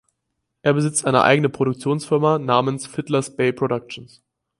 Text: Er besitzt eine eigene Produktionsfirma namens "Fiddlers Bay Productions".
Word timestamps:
Er 0.63 0.73
besitzt 0.73 1.05
eine 1.05 1.21
eigene 1.21 1.47
Produktionsfirma 1.47 2.39
namens 2.39 2.87
"Fiddlers 2.87 3.35
Bay 3.35 3.53
Productions". 3.53 4.23